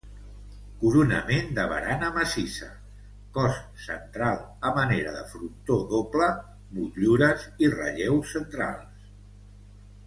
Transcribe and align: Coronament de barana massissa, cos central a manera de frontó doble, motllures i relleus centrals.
Coronament 0.83 1.51
de 1.57 1.65
barana 1.73 2.09
massissa, 2.15 2.71
cos 3.37 3.59
central 3.89 4.41
a 4.69 4.73
manera 4.79 5.13
de 5.19 5.23
frontó 5.35 5.79
doble, 5.95 6.33
motllures 6.81 7.49
i 7.67 7.73
relleus 7.79 8.35
centrals. 8.39 9.11